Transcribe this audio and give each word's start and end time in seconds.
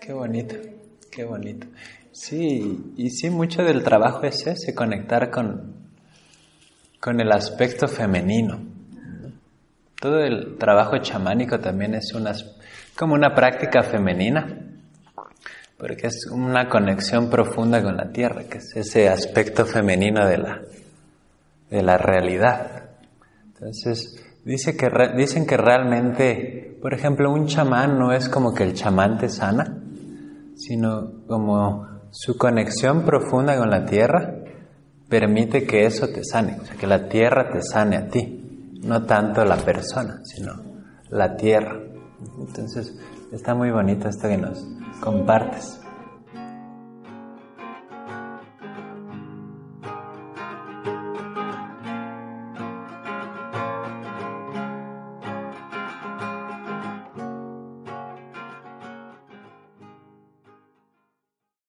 Qué 0.00 0.12
bonito, 0.12 0.56
qué 1.10 1.24
bonito. 1.24 1.66
Sí, 2.12 2.92
y 2.96 3.10
sí, 3.10 3.28
mucho 3.28 3.62
del 3.64 3.82
trabajo 3.82 4.22
es 4.22 4.46
ese, 4.46 4.74
conectar 4.74 5.30
con, 5.30 5.74
con 7.00 7.20
el 7.20 7.32
aspecto 7.32 7.88
femenino. 7.88 8.60
Todo 10.00 10.20
el 10.20 10.56
trabajo 10.58 10.98
chamánico 10.98 11.58
también 11.58 11.94
es 11.94 12.12
una, 12.14 12.32
como 12.96 13.14
una 13.14 13.34
práctica 13.34 13.82
femenina, 13.82 14.46
porque 15.76 16.06
es 16.06 16.26
una 16.30 16.68
conexión 16.68 17.30
profunda 17.30 17.82
con 17.82 17.96
la 17.96 18.12
tierra, 18.12 18.44
que 18.44 18.58
es 18.58 18.76
ese 18.76 19.08
aspecto 19.08 19.66
femenino 19.66 20.26
de 20.26 20.38
la, 20.38 20.62
de 21.70 21.82
la 21.82 21.98
realidad. 21.98 22.90
Entonces, 23.46 24.22
dice 24.44 24.76
que, 24.76 24.88
dicen 25.16 25.46
que 25.46 25.56
realmente, 25.56 26.78
por 26.80 26.94
ejemplo, 26.94 27.32
un 27.32 27.46
chamán 27.46 27.98
no 27.98 28.12
es 28.12 28.28
como 28.28 28.54
que 28.54 28.62
el 28.62 28.74
chamán 28.74 29.18
te 29.18 29.28
sana, 29.28 29.80
sino 30.66 31.26
como 31.26 31.86
su 32.10 32.36
conexión 32.36 33.04
profunda 33.04 33.58
con 33.58 33.70
la 33.70 33.84
tierra 33.84 34.34
permite 35.08 35.66
que 35.66 35.84
eso 35.84 36.08
te 36.08 36.24
sane, 36.24 36.58
o 36.60 36.64
sea, 36.64 36.76
que 36.76 36.86
la 36.86 37.08
tierra 37.08 37.50
te 37.52 37.60
sane 37.62 37.96
a 37.96 38.08
ti, 38.08 38.72
no 38.82 39.04
tanto 39.04 39.44
la 39.44 39.56
persona, 39.56 40.20
sino 40.24 40.52
la 41.10 41.36
tierra. 41.36 41.80
Entonces, 42.38 42.96
está 43.32 43.54
muy 43.54 43.70
bonito 43.70 44.08
esto 44.08 44.28
que 44.28 44.38
nos 44.38 44.66
compartes. 45.00 45.83